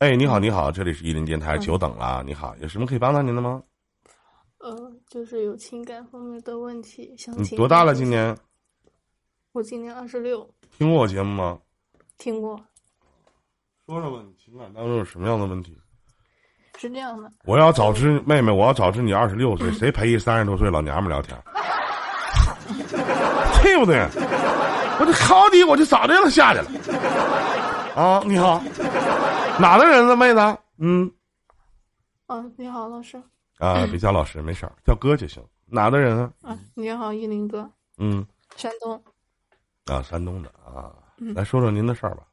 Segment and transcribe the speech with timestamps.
[0.00, 2.20] 哎，你好，你好，这里是伊林电台，久等了。
[2.26, 3.62] 你好，有什么可以帮到您的吗？
[4.58, 7.56] 呃，就是有情感方面的问题，想请。
[7.56, 7.94] 多大了？
[7.94, 8.36] 今年？
[9.52, 10.46] 我今年二十六。
[10.76, 11.58] 听过我节目吗？
[12.18, 12.60] 听过。
[13.86, 15.78] 说说吧，你情感当中有什么样的问题？
[16.76, 17.30] 是这样的。
[17.44, 21.40] 我要早知妹妹，我要早知你二十六岁，谁陪一三十多岁老娘们聊天？
[23.62, 24.06] 对不对？
[24.98, 26.66] 我就好你，我就早就让他下去了。
[27.94, 28.60] 啊，你好，
[29.60, 30.58] 哪的人呢，妹子？
[30.78, 31.10] 嗯。
[32.26, 33.22] 啊，你好，老师。
[33.58, 35.44] 啊，别叫老师，没事儿，叫哥就行。
[35.66, 36.32] 哪的人啊？
[36.42, 37.70] 啊，你好，依林哥。
[37.98, 38.26] 嗯。
[38.56, 39.02] 山东。
[39.86, 40.92] 啊，山东的啊，
[41.34, 42.26] 来说说您的事儿吧。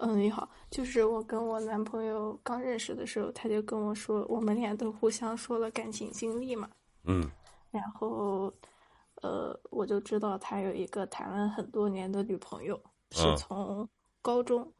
[0.00, 6.68] 嗯，你好，就是我跟我男朋友刚认识的时候，他就跟我说，我们俩都互相说了感情经历嘛。
[7.04, 7.28] 嗯。
[7.70, 8.52] 然后，
[9.22, 12.80] 呃，我就知道他有一个谈了很多年的女朋友，
[13.10, 13.88] 是从
[14.22, 14.72] 高中，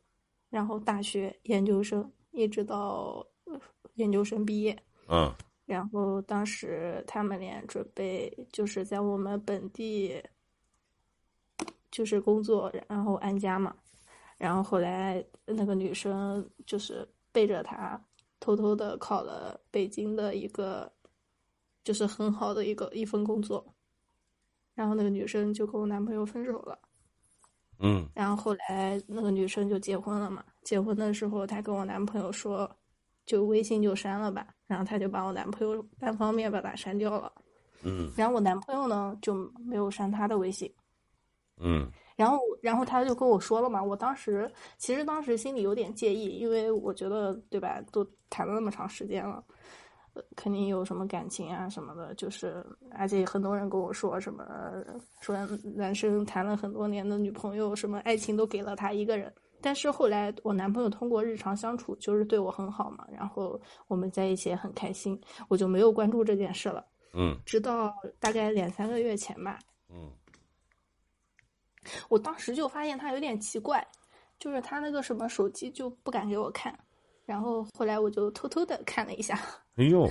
[0.50, 3.26] 然后大学、研究生，一直到
[3.94, 4.76] 研究生毕业。
[5.08, 5.32] 嗯。
[5.66, 10.22] 然后当时他们俩准备就是在我们本地。
[11.90, 13.74] 就是工作，然后安家嘛，
[14.36, 17.98] 然后后来那个女生就是背着他，
[18.38, 20.92] 偷偷的考了北京的一个，
[21.82, 23.74] 就是很好的一个一份工作，
[24.74, 26.78] 然后那个女生就跟我男朋友分手了，
[27.80, 32.70] 嗯，然后后来那个女生就结婚了嘛，结婚的时候她跟我男朋友说，
[33.26, 37.32] 就微信就删了吧，然后她就把我男朋友单方面把他删掉了，
[37.82, 40.72] 嗯，然后我男朋友呢就没有删她的微信。
[41.60, 43.82] 嗯，然后，然后他就跟我说了嘛。
[43.82, 47.82] 我当时其实当时心里有点介意，因为我觉得，对吧？
[47.90, 49.46] 都谈了那么长时间了，呃，
[50.36, 52.14] 肯定有什么感情啊什么的。
[52.14, 54.44] 就是，而且很多人跟我说什么，
[55.20, 55.36] 说
[55.76, 59.32] 男生谈了很多年的女朋友，什么爱情都给了他一个人。
[59.60, 66.84] 但是后来我男朋友通过日常相处，就是对我很好嘛，然后我们在一起也很开心，我就没有关注这件事了。
[67.12, 69.58] 嗯，直到大概两三个月前吧。
[69.88, 70.12] 嗯。
[72.08, 73.84] 我当时就发现他有点奇怪，
[74.38, 76.78] 就是他那个什么手机就不敢给我看，
[77.28, 79.38] 然后后来我就偷偷的看了一下。
[79.76, 80.08] 哎呦，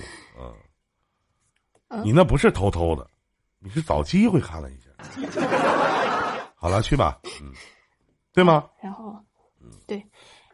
[1.88, 3.04] 嗯，你那不是偷偷的，
[3.58, 4.88] 你是找机会看了一下。
[6.54, 7.52] 好了，去吧，嗯，
[8.32, 8.70] 对吗？
[8.80, 9.20] 然后，
[9.60, 10.00] 嗯，对，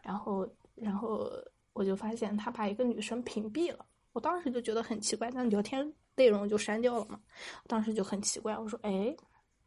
[0.03, 1.31] 然后，然后
[1.75, 7.21] 我就发现他把一个女生屏蔽了，我当时就觉得很奇怪，那聊天内容就删掉了嘛，
[7.67, 9.15] 当时就很奇怪，我说，哎。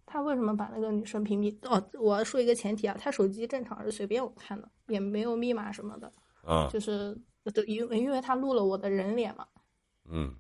[0.09, 1.53] 他为什么把那个女生屏蔽？
[1.63, 6.09] 哦，我要说一个前提啊，他手机正常是随便我看的，也没有密码什么的。
[6.47, 7.15] 嗯，就是
[7.67, 9.45] 因为因为他录了我的人脸嘛。
[10.09, 10.33] 嗯，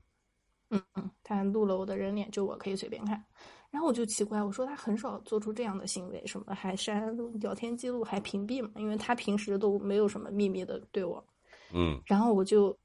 [0.69, 3.23] 嗯嗯，他录了我的人脸，就我可以随便看。
[3.69, 8.71] 然后我就奇怪，我说他很少做出这样的行为，什么还删聊天记录，还屏蔽嘛？
[8.77, 11.23] 因为他平时都没有什么秘密的对我。
[11.73, 12.75] 嗯，然后我就，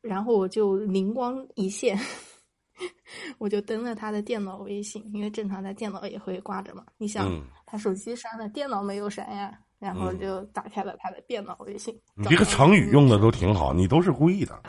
[0.00, 1.98] 然后我就灵光一现。
[3.36, 6.86] 我就登了他的电脑微信，因为正常他电脑也会挂着嘛。
[6.96, 7.30] 你想，
[7.66, 11.98] 他手机删了，电脑没有删呀，然后就打开了他的电脑微信。
[12.14, 14.62] 你这个成语用的都挺好，你都是故意的。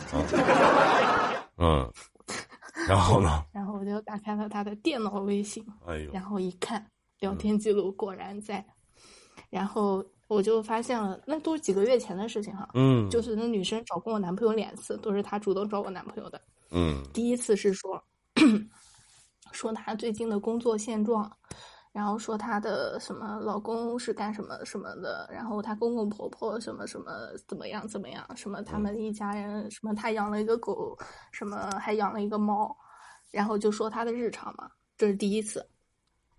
[1.58, 1.88] 嗯，
[2.88, 3.46] 然后呢？
[3.54, 6.84] 然后我就打开了他的电脑微信，哎呦，然后一看，
[7.20, 8.66] 聊天记录果然在。
[9.50, 12.70] 然后我就发现了，那都是几个月前的事情哈。
[12.74, 16.42] 嗯，就是那女生找过我男朋友两次，都是她主动找我男朋友的。
[16.72, 18.02] 嗯，第一次是说，
[19.52, 21.30] 说她最近的工作现状，
[21.92, 27.12] 然后说她的什么老公是干什么什么的，然后她公公婆婆什么什么
[27.48, 30.98] 怎么样怎么样，什么他们一家人什么她养了一个狗，
[31.32, 32.76] 什么还养了一个猫，
[33.30, 35.66] 然后就说她的日常嘛，这是第一次，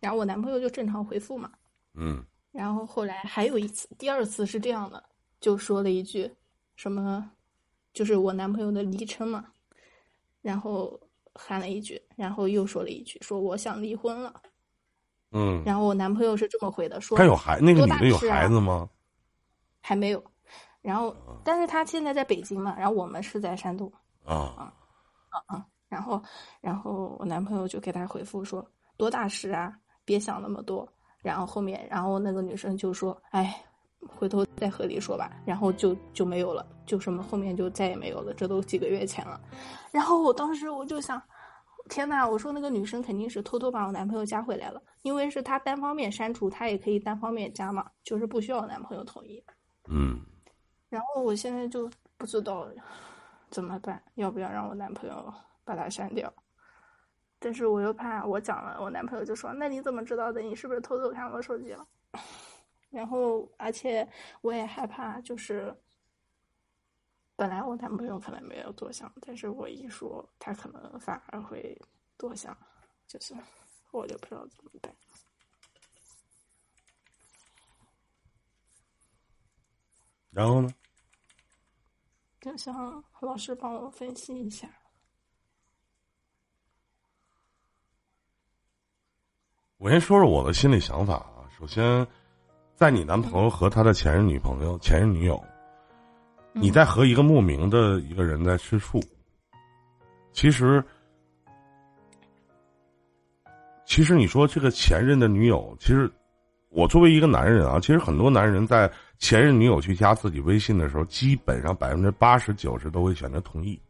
[0.00, 1.50] 然后我男朋友就正常回复嘛，
[1.94, 5.02] 嗯，然后后来还有一次，第二次是这样的，
[5.40, 6.34] 就说了一句
[6.76, 7.30] 什么，
[7.92, 9.46] 就是我男朋友的昵称嘛。
[10.40, 11.00] 然后
[11.34, 14.42] 喊了一句，然后又说了一句，说我想离婚了。
[15.32, 15.62] 嗯。
[15.64, 18.88] 然后我男朋友是这么回的，说他有孩，那个女的有孩子吗？
[19.80, 20.22] 还没有。
[20.80, 23.90] 然后，但是他现在在北京嘛，然后我们是在山东。
[24.24, 24.72] 啊啊
[25.30, 25.66] 啊啊！
[25.88, 26.22] 然后，
[26.60, 28.64] 然后我男朋友就给他回复说
[28.96, 29.72] ：“多大事啊，
[30.04, 30.88] 别想那么多。”
[31.22, 33.62] 然后后面，然后那个女生就说：“哎。”
[34.18, 39.40] 回头再和你说吧，然后就就没有了，就什么后面就再也没有了，这都几个月前了。
[39.92, 41.22] 然后我当时我就想，
[41.92, 49.44] 天呐，我说那个女生肯定是偷偷把我男朋友加回来了，因为是她单方面删除，她也可以单方面加嘛，就是不需要男朋友同意。
[49.90, 50.18] 嗯。
[50.88, 52.66] 然后我现在就不知道
[53.50, 55.34] 怎么办，要不要让我男朋友
[55.64, 56.32] 把她删掉？
[57.38, 60.40] 但是我又怕我讲了，我男朋友就说：“那你怎么知道的？
[60.40, 61.86] 你是不是偷偷看我手机了？”
[62.88, 64.08] 然后而且
[64.40, 65.74] 我也害怕，就是
[67.42, 71.76] 本来我男朋友可能没有多想，但是我一说，他可能反而会
[72.16, 72.56] 多想，
[73.08, 73.34] 就是
[73.90, 74.94] 我就不知道怎么办。
[80.30, 80.72] 然后呢？
[82.40, 84.68] 就想老师帮我分析一下。
[89.78, 91.50] 我先说说我的心理想法啊。
[91.58, 92.06] 首先，
[92.76, 95.44] 在你男朋友和他的前任女朋友、前任女友，
[96.52, 99.00] 你在和一个莫名的一个人在吃醋。
[100.32, 100.82] 其实，
[103.84, 106.10] 其实你说这个前任的女友，其实
[106.70, 113.80] 我作为一个男人啊，其实很多男人在前任女友去加自己微信的时候，基本上百分之八十九十都会选择同意，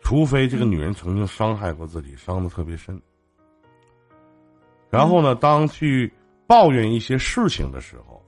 [0.00, 3.00] 除非这个女人曾经伤害过自己，伤的特别深。
[4.90, 6.12] 然后呢，当去
[6.46, 8.22] 抱怨一些事情的时候，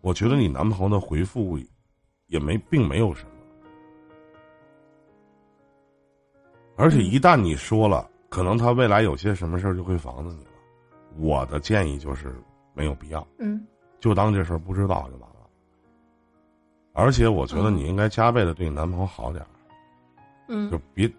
[0.00, 1.58] 我觉得你男朋友的回复
[2.28, 3.30] 也没并没有什么，
[6.76, 10.50] 而且一旦你说了，可能他未来有些什么事儿就会防着你了。
[11.16, 12.34] 我的建议就是
[12.74, 13.66] 没有必要，嗯，
[13.98, 15.36] 就当这事儿不知道就完了。
[16.92, 19.48] 而且我觉得你应该加倍的对你男朋友好点儿，
[20.48, 21.10] 嗯，就别。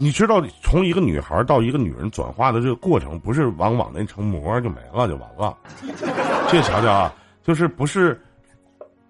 [0.00, 5.58] 你知道，从一个女孩到一个女人转化的这个过程，不是往往那层膜就没了就完了。
[6.48, 8.20] 这瞧瞧啊，就是不是，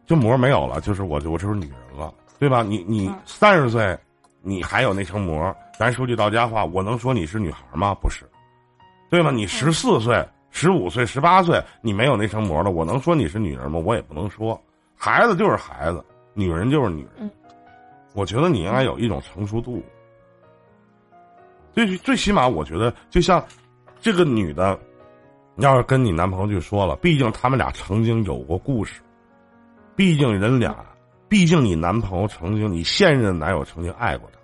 [0.09, 2.63] 这膜没有了，就是我我就是女人了，对吧？
[2.63, 3.97] 你你三十岁，
[4.41, 7.95] 你还有那层膜，咱说句到家话，我能说你是女孩吗？
[8.01, 8.25] 不是，
[9.11, 9.31] 对吗？
[9.31, 13.79] 你十四岁、十五岁、十八岁，你没有那层膜了，我能说你是女人吗？
[13.79, 14.59] 我也不能说。
[14.97, 16.03] 孩子就是孩子，
[16.33, 17.31] 女人就是女人。
[18.15, 19.85] 我觉得你应该有一种成熟度。
[21.75, 23.45] 最最起码，我觉得就像
[24.01, 24.81] 这个女的，
[25.57, 29.03] 要是跟你男朋友就说了，毕竟他们俩曾经有过故事，
[29.99, 30.87] 毕竟人俩，
[31.29, 34.39] 毕竟你男朋友曾经，你现任的男友曾经爱过她，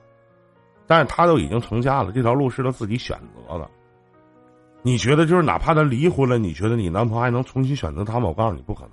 [0.85, 3.71] 但是他都已经成家了，这条路是他自己选择的。
[4.83, 8.27] 你觉得就是哪怕他离婚了，你觉得你男朋友还能重新选择他吗？
[8.27, 8.91] 我告诉你，不可能。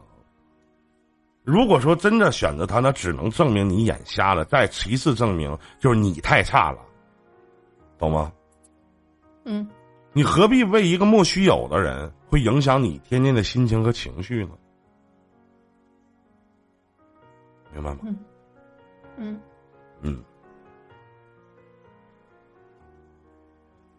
[1.43, 6.77] 如果说真的选择他，那只能证明你眼瞎了，再其次证明就是你太差了。
[7.97, 8.31] 懂吗？
[9.45, 9.67] 嗯，
[10.13, 14.51] 你何必为一个莫须有的人会影响你天天的心情和情绪呢？
[17.73, 17.99] 明白吗？
[18.03, 18.17] 嗯
[19.17, 19.41] 嗯
[20.01, 20.23] 嗯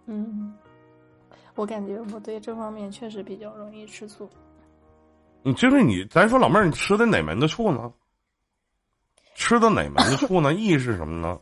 [0.07, 0.55] 嗯，
[1.55, 4.29] 我感觉我对这方面确实比较容易吃醋。
[5.45, 7.93] 你就是你，咱说老妹儿，你吃的哪门子醋呢？
[9.35, 10.53] 吃的哪门子醋呢？
[10.55, 11.41] 意是什么呢？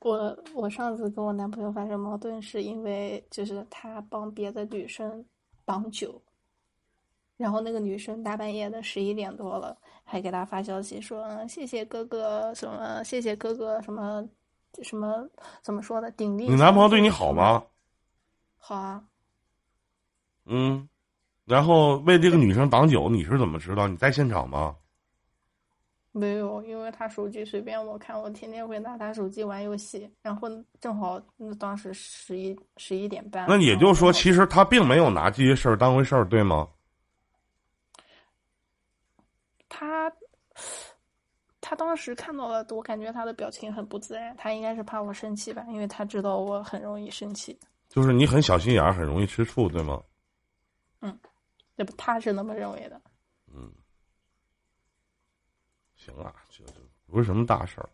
[0.00, 5.24] 我我上次跟我男朋友发生矛盾，是因为就是他帮别的女生
[5.64, 6.20] 挡酒，
[7.36, 14.24] 然后那个女生大半夜的十一点多了，还给他发消息说谢谢哥哥什么谢谢哥哥什么
[14.82, 15.28] 什么
[15.62, 16.48] 怎么说的鼎力。
[16.48, 17.64] 你男朋友对你好吗？
[18.56, 19.02] 好啊。
[20.46, 20.88] 嗯，
[21.44, 23.88] 然后为这个女生挡酒，你是怎么知道？
[23.88, 24.76] 你在现场吗？
[26.12, 30.48] 没有，因为他手机随便我看，我天天会拿他手机玩游戏，然后
[30.80, 33.46] 正好那当时十一十一点半。
[33.48, 36.68] 那也就是说，其实他并没有拿这些事儿当回事儿，对吗？
[39.76, 40.12] 他
[41.60, 47.58] 他当时看到了，我感觉他的表情很不自然，他应该是怕我生气吧，因为他知道我很容易生气。
[47.88, 50.00] 就是你很小心眼儿，很容易吃醋，对吗？
[51.00, 51.18] 嗯，
[51.76, 53.00] 这不他是那么认为的。
[53.52, 53.68] 嗯。
[55.96, 56.74] 行啊，就就
[57.06, 57.88] 不是什么大事儿。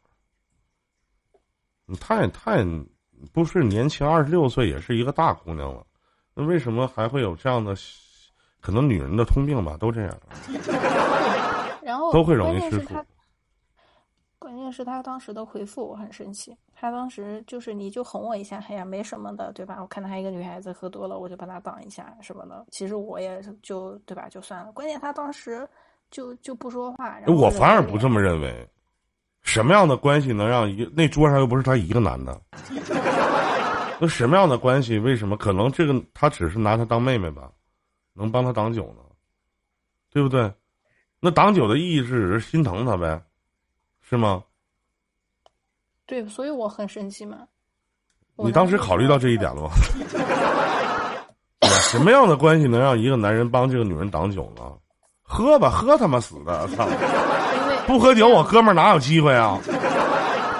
[1.86, 2.62] 你太太
[3.32, 5.86] 不是年轻，二十六岁也是一个大姑娘了，
[6.34, 7.74] 那为什么还会有这样的？
[8.60, 10.20] 可能女人的通病吧，都这样。
[11.90, 12.94] 然后都会容易吃醋。
[14.38, 19.78] 关键是他当时的回复我很生气，他当时就是你就哄我一下，哎呀没什么的，对吧？
[19.80, 22.64] 我看他一个女孩子喝多了，我就把他挡一下什么的。
[22.70, 24.72] 其实我也就对吧，就算了。
[24.72, 25.68] 关键他当时。
[26.10, 28.68] 就就不说话，我反而不这么认为。
[29.42, 32.36] 什么样的关系能让一那桌上又不是他一个男的？
[34.00, 34.98] 那什么样的关系？
[34.98, 37.52] 为什么可能这个他只是拿他当妹妹吧？
[38.12, 39.02] 能帮他挡酒呢？
[40.10, 40.52] 对不对？
[41.20, 43.22] 那挡酒的意义是心疼他呗？
[44.00, 44.42] 是吗？
[46.06, 47.46] 对，所以我很生气嘛。
[48.36, 49.70] 你当时考虑到这一点了吗？
[51.90, 54.62] 什么样的关系能让一个男人帮这个女人挡酒呢？
[55.22, 56.66] 喝吧，喝他妈死的！
[56.68, 56.88] 操，
[57.86, 59.60] 不喝酒我哥们儿哪有机会啊？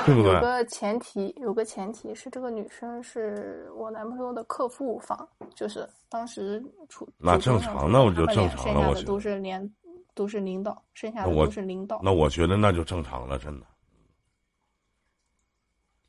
[0.07, 0.33] 对不对？
[0.35, 8.89] 有个前提，有个前提是这个女生是我男朋友的客户方，就是当时处那正常，那我就正常了。
[8.89, 9.69] 我觉得都是连
[10.15, 12.01] 都是领导，剩下的都是领导。
[12.03, 13.67] 那我觉得那就正常了，真的。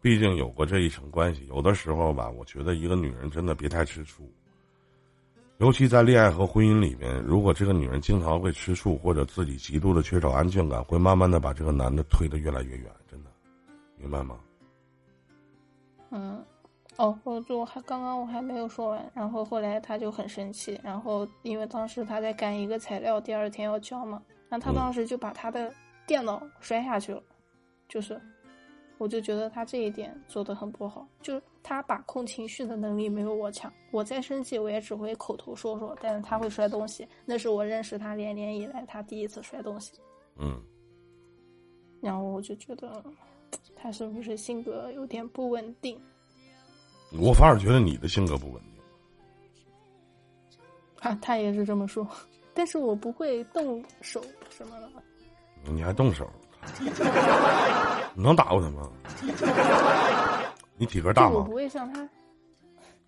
[0.01, 4.27] 毕竟有过这一层关系，有的时候吧，我觉得一个女人真的别太吃醋。
[5.59, 13.29] 尤其在恋爱和婚姻里面，如果这个女人经常会吃醋，或者自己极度的缺少安全感，会慢慢的把这个男的推得越来越远，真的，
[13.95, 14.39] 明白吗？
[16.09, 16.43] 嗯，
[16.97, 25.73] 哦，我就还刚刚我还没有说完，然后后来他就很生气，然后因为当时他在赶一个材料，第二天要交嘛，那他当时就把他的
[26.05, 27.21] 电脑摔下去了，
[27.87, 28.19] 就是。
[28.97, 33.73] 我就觉得他这一点做的很不好，就是他把控情绪的能力没有我强。
[33.89, 39.93] 我再生气，我也只会口头说说，但是他会摔东西，那是我认识他两年以来他第一次摔东西。
[40.37, 40.61] 嗯。
[41.99, 43.03] 然后我就觉得，
[43.75, 45.99] 他是不是性格有点不稳定？
[47.19, 48.71] 我反而觉得你的性格不稳定。
[51.01, 52.07] 啊，他也是这么说，
[52.53, 54.89] 但是我不会动手什么的。
[55.63, 56.29] 你还动手？
[58.13, 58.91] 你能打过他吗？
[60.77, 61.37] 你体格大吗？
[61.37, 62.07] 我不会像他，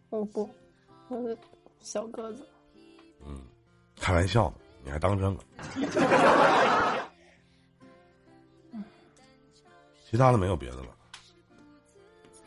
[0.09, 0.49] 我不，
[1.09, 1.37] 我是
[1.79, 2.47] 小个子。
[3.25, 3.41] 嗯，
[3.99, 5.39] 开玩笑，你还当真了？
[10.09, 10.87] 其他的没有别的了。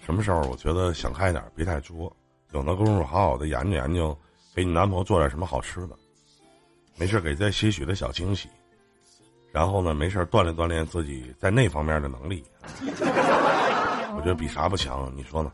[0.06, 2.16] 什么时候我觉得想开点，别太作，
[2.52, 4.16] 有那功夫好好的研究研究，
[4.54, 5.98] 给你男朋友做点什么好吃的，
[6.96, 8.48] 没事给再些许的小惊喜。
[9.50, 12.44] 然后呢，没事锻炼锻炼自己在那方面的能力，
[14.14, 15.52] 我觉得比啥不强，你说呢？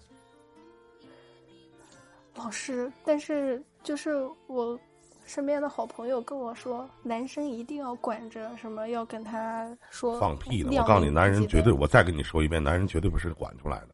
[2.35, 4.79] 老师，但是就是我
[5.25, 10.71] 身边的好朋友跟我说，男生一定要管着什么，要跟他说放屁的。
[10.79, 13.89] 我告诉你，男人绝对，我再跟你说一遍，男人绝对不是管出来的，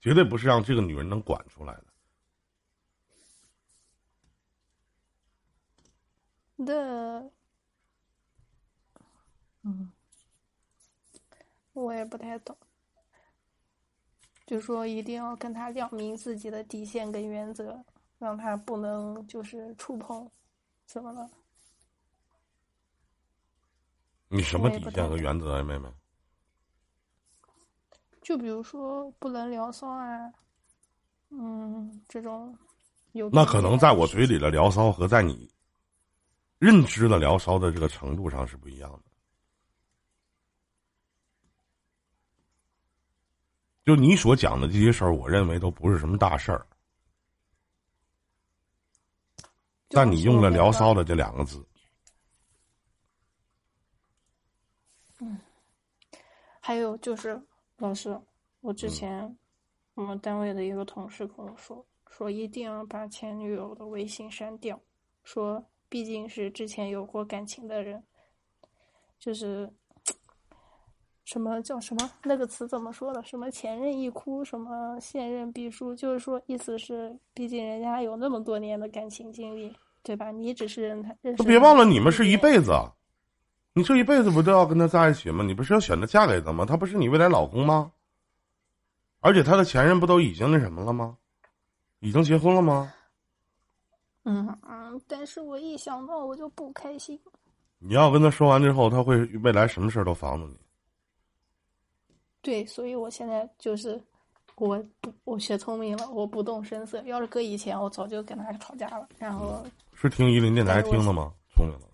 [0.00, 1.74] 绝对不是让这个女人能管出来
[6.56, 6.64] 的。
[6.64, 7.30] 的。
[9.62, 9.92] 嗯，
[11.74, 12.56] 我也不太懂，
[14.46, 17.84] 就说一定要跟他亮明自己的底线跟原则，
[18.18, 20.30] 让他不能就是触碰，
[20.86, 21.30] 怎么了？
[24.28, 25.92] 你什么底线和原则呀，妹妹？
[28.22, 30.32] 就比如说不能聊骚啊，
[31.30, 32.56] 嗯，这种
[33.12, 35.50] 有那可能在我嘴里的聊骚和在你
[36.58, 39.02] 认知的聊骚的这个程度上是不一样的。
[43.84, 46.64] 就你所讲的这些事儿，我认为都不是什么大事儿。
[49.88, 51.66] 但你用了“聊骚”的这两个字。
[55.18, 55.36] 嗯，
[56.60, 57.42] 还有就是，
[57.80, 58.20] 老师，
[58.60, 59.36] 我之前
[59.94, 64.78] 我们单位的一个同事跟我说，说一定要把前女友的微信删掉，
[65.24, 68.02] 说毕竟是之前有过感情的人，
[69.18, 69.72] 就是。
[71.22, 72.10] 什么叫什么？
[72.24, 73.22] 那个词怎么说的？
[73.22, 75.94] 什么前任一哭，什么现任必输？
[75.94, 79.72] 就是说，意思是，毕竟人家有那么多年的感情经历，
[80.02, 80.32] 对吧？
[80.32, 81.44] 你只是认他认识。
[81.44, 82.72] 别忘了，你们是一辈子，
[83.72, 85.44] 你这一辈子不都要跟他在一起吗？
[85.44, 86.64] 你不是要选择嫁给他吗？
[86.64, 87.92] 他不是你未来老公吗？
[89.20, 91.16] 而且他的前任不都已经那什么了吗？
[92.00, 92.92] 已经结婚了吗？
[94.24, 97.18] 嗯嗯，但是我一想到我就不开心。
[97.78, 100.56] 你要跟他说完之后，他会未来什么事儿都防着你。
[102.42, 104.02] 对，所以我现在就是，
[104.56, 107.02] 我不，我学聪明了，我不动声色。
[107.02, 109.08] 要是搁以前，我早就跟他吵架了。
[109.18, 111.32] 然后是听伊林电台听的吗？
[111.54, 111.86] 聪明了。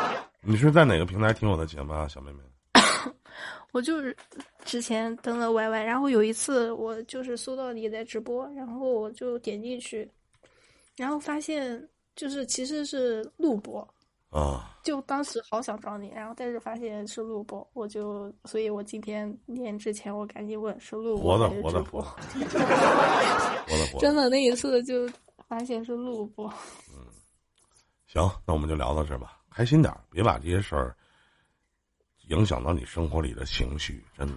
[0.46, 2.42] 你是在哪个平台听我的节目啊，小妹妹？
[3.72, 4.16] 我就是
[4.64, 10.08] 之前登了 YY，然后有一次我就是搜到你在直播，然后我就点进去，
[10.96, 13.86] 然后发现就是其实是录播。
[14.30, 14.74] 啊！
[14.82, 22.02] 就当时好想找你，然后但是发现是录播，我就，所以我今天念之前，我赶紧问是录播还是直播。
[22.02, 23.98] 活的 活的。
[24.00, 25.08] 真的那一次就
[25.46, 26.52] 发现是录播。
[26.92, 27.06] 嗯，
[28.08, 30.96] 行，那我们就聊到这吧，开心点，别把这些事儿
[32.26, 34.34] 影响到你生活里的情绪，真的。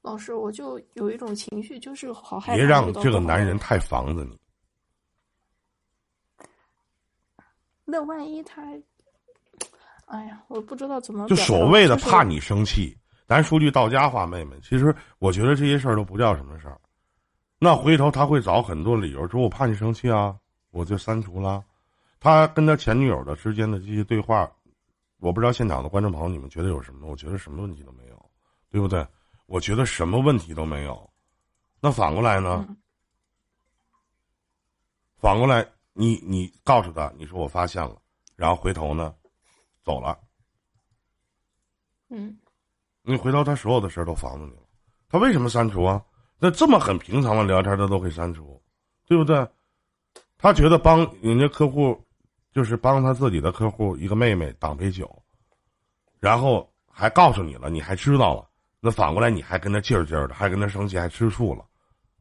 [0.00, 2.56] 老师，我就有一种情绪，就是好害怕。
[2.56, 4.38] 别让这个男人太防着你。
[7.84, 8.62] 那万一他，
[10.06, 11.28] 哎呀，我不知道怎么。
[11.28, 16.80] 就所谓的怕你生气，咱说句到家话，妹妹，其实我觉得这些事儿都不叫什么事儿。
[17.58, 20.34] 那回头他会找很多理由，说我怕你生气啊，
[20.70, 21.62] 我就删除了。
[22.24, 24.50] 他跟他前女友的之间的这些对话，
[25.18, 27.06] 我不知道现场的观众朋友你们觉得有什么？
[27.06, 28.30] 我觉得什么问题都没有，
[28.70, 29.06] 对不对？
[29.44, 31.10] 我觉得什么问题都没有。
[31.82, 32.66] 那反过来呢？
[35.18, 38.00] 反过来，你你告诉他，你说我发现了，
[38.36, 39.14] 然后回头呢，
[39.82, 40.18] 走了。
[42.08, 42.38] 嗯，
[43.02, 44.62] 你回头他所有的事儿都防着你了，
[45.10, 46.02] 他为什么删除啊？
[46.38, 48.62] 那这么很平常的聊天，他都会删除，
[49.04, 49.46] 对不对？
[50.38, 52.03] 他觉得帮人家客户，
[52.54, 55.22] 就是帮他自己的客户一个妹妹挡杯酒，
[56.20, 61.66] 然后还告诉你了，你还知道了，那反过来你还跟他劲儿劲儿的，还跟他生气，还吃醋了，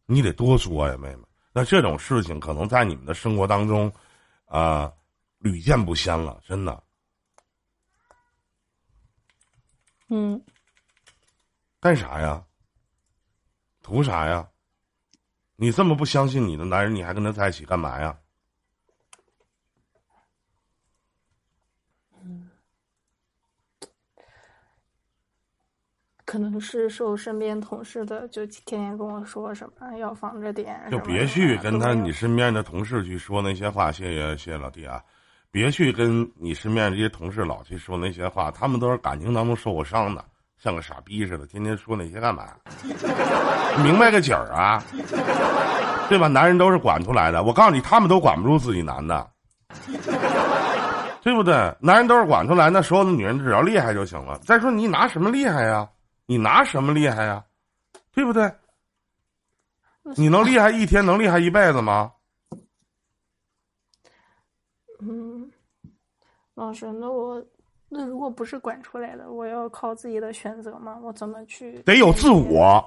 [0.08, 1.22] 你得多说呀，妹妹。
[1.54, 3.94] 那这种事情可能在你们的生活当中，
[4.46, 4.92] 啊，
[5.38, 6.84] 屡见不鲜了，真的。
[10.10, 10.44] 嗯，
[11.80, 12.44] 干啥呀？
[13.84, 14.50] 图啥呀？
[15.58, 18.18] 你这么不相信你的男人，你还跟他在一起干嘛呀？
[26.34, 33.92] 可能是受身边同事的，就天天跟我说什么要防着点，就别去跟他你身边的同事去说那些话。
[33.92, 35.00] 谢谢谢谢老弟啊。
[35.52, 40.26] 别去跟你身边这些同事老去说那些话，他们都是感情当中受过伤的，
[40.58, 42.46] 像个傻逼似的，天天说那些干嘛？
[43.84, 44.84] 明白个景儿啊，
[46.10, 46.28] 对吧？
[46.28, 49.30] 男人都是管出来的，我告诉你，他们都管不住自己男的，
[51.22, 51.54] 对不对？
[51.80, 54.40] 男人都是管出来，那所有的女人只要厉害就行了。
[54.40, 55.88] 再说你拿什么厉害呀？
[56.26, 57.44] 你拿什么厉害呀？
[58.12, 58.52] 对不对？
[60.16, 62.12] 你能厉害一天，能厉害一辈子吗？
[65.00, 65.52] 嗯，
[66.54, 67.44] 老师，那我
[67.90, 71.00] 那如果不是管出来的，我要靠自己的选择吗？
[71.02, 71.82] 我怎么去？
[71.84, 72.84] 得有自我。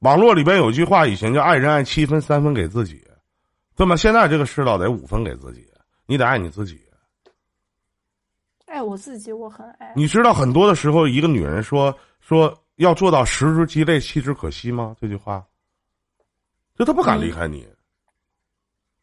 [0.00, 3.06] 网络里边有句话，以前叫“爱人爱七分，三分给自己”，
[3.74, 3.96] 对吗？
[3.96, 5.66] 现在这个世道得五分给自己，
[6.06, 6.85] 你得爱你自己。
[8.66, 9.92] 爱我自己，我很爱。
[9.96, 14.94] 你知道很多的时候，一个女人说说要做到食之鸡肋，弃之可惜吗？
[15.00, 15.44] 这句话，
[16.74, 17.66] 就她不敢离开你，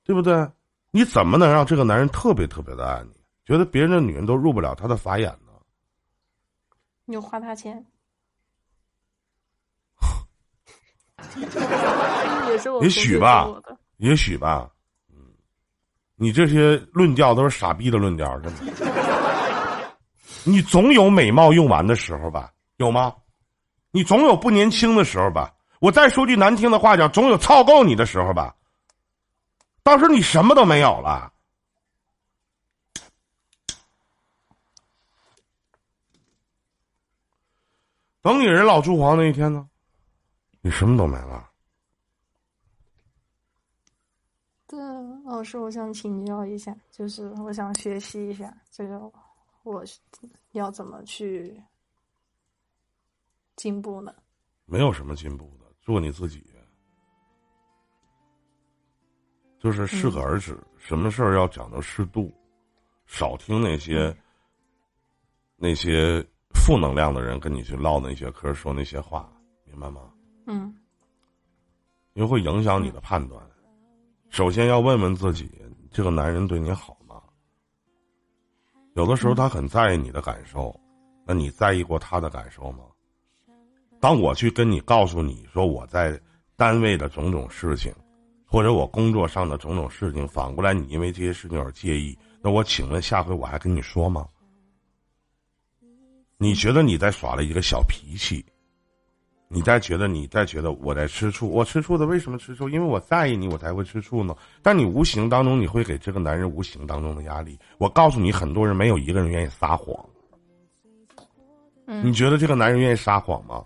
[0.03, 0.47] 对不对？
[0.91, 3.09] 你怎么能让这个男人特别特别的爱你？
[3.45, 5.51] 觉得别人的女人都入不了他的法眼呢？
[7.05, 7.83] 你花他钱，
[12.47, 13.47] 也是我也许吧，
[13.97, 14.69] 也许吧，
[15.09, 15.15] 嗯，
[16.15, 19.02] 你这些论调都是傻逼的论调，真的。
[20.45, 22.51] 你总有美貌用完的时候吧？
[22.77, 23.15] 有吗？
[23.91, 25.53] 你总有不年轻的时候吧？
[25.79, 28.55] 我再说句难听的话讲，总有操够你的时候吧？
[29.83, 31.31] 到时候你什么都没有了，
[38.21, 39.67] 等你人老珠黄那一天呢，
[40.61, 41.49] 你什么都没了。
[44.65, 44.79] 对，
[45.25, 49.11] 老师，我想请教一下，就是我想学习一下这个，
[49.63, 49.83] 我
[50.51, 51.59] 要怎么去
[53.55, 54.13] 进步呢？
[54.65, 56.45] 没有什么进步的，做你自己。
[59.59, 62.33] 就是适可而止，什么事儿要讲究适度，
[63.05, 64.13] 少听那些
[65.55, 66.21] 那些
[66.53, 69.31] 负能量的人跟你去唠那些嗑，说那些话，
[69.63, 70.13] 明白吗？
[70.47, 70.77] 嗯，
[72.13, 73.41] 因为会影响你的判断。
[74.29, 75.49] 首先要问问自己，
[75.89, 77.02] 这个男人对你好吗？
[78.93, 80.73] 有的时候他很在意你的感受，
[81.25, 82.85] 那你在意过他的感受吗？
[83.99, 86.19] 当我去跟你告诉你说我在
[86.55, 87.93] 单位的种种事情。
[88.45, 94.27] 或者我工作上的种种事情，反过来你因为这些事情而介意，那我请问下回我还跟你说吗？
[96.37, 98.45] 你觉得你在耍了一个小脾气，
[99.53, 102.67] 你再觉得你再觉得我在吃醋，我吃醋的为什么吃醋？
[102.67, 104.35] 因为我在意你，我才会吃醋呢。
[104.61, 107.57] 但你无形当中你会给这个男人无形当中的压力。
[107.77, 109.95] 我告诉你，很多人没有一个人愿意撒谎。
[111.85, 113.63] 嗯，你觉得这个男人愿意撒谎吗？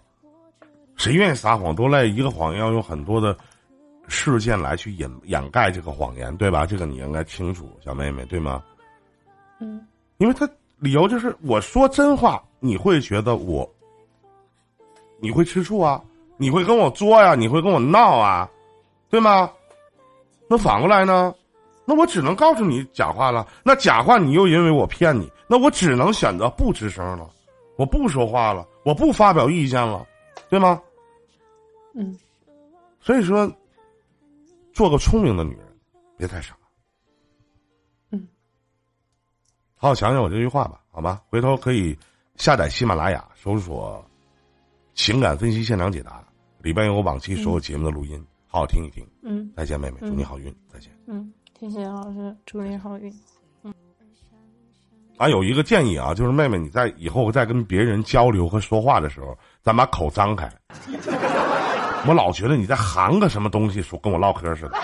[0.95, 1.73] 谁愿意撒谎？
[1.73, 3.35] 多累，一个谎言要用很多的。
[4.09, 6.65] 事件来去掩掩盖这个谎言，对吧？
[6.65, 8.63] 这个你应该清楚，小妹妹，对吗？
[9.59, 9.85] 嗯，
[10.17, 13.69] 因为他理由就是我说真话，你会觉得我，
[15.19, 16.01] 你会吃醋啊，
[16.37, 18.49] 你会跟我作呀，你会跟我闹啊，
[19.09, 19.51] 对吗？
[20.49, 21.33] 那反过来呢？
[21.85, 23.47] 那我只能告诉你假话了。
[23.63, 27.29] 那假话你又因为我骗你，那我只能选择不吱声了，
[27.77, 30.05] 我不说话了，我不发表意见了，
[30.49, 30.81] 对吗？
[31.93, 32.17] 嗯，
[32.99, 33.51] 所以说。
[34.73, 35.65] 做个聪明的女人，
[36.15, 36.55] 别太傻。
[38.11, 38.27] 嗯，
[39.75, 41.19] 好好想想我这句话吧，好吗？
[41.29, 41.97] 回头可以
[42.35, 44.05] 下载喜马拉雅，搜索
[44.97, 46.21] “情感分析现场解答”，
[46.61, 49.07] 里边有我往期所有节目的录音，好好听一听。
[49.23, 50.91] 嗯，再见，妹妹，祝你好运，再见。
[51.05, 53.13] 嗯，谢谢老师，祝你好运。
[53.63, 53.73] 嗯，
[55.17, 59.37] 啊，有一个建议啊，就是妹妹，你在以后再跟别人交流和说话的时候。
[59.61, 60.49] 咱把口张开。
[62.07, 64.77] 我老觉得你在含个什么东西说跟我唠嗑似的。